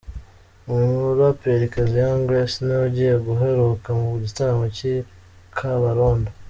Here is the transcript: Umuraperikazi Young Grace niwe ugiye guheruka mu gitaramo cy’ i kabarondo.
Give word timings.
Umuraperikazi 0.71 1.95
Young 2.03 2.21
Grace 2.27 2.57
niwe 2.61 2.83
ugiye 2.87 3.13
guheruka 3.27 3.89
mu 3.99 4.07
gitaramo 4.23 4.65
cy’ 4.75 4.83
i 4.93 4.95
kabarondo. 5.57 6.29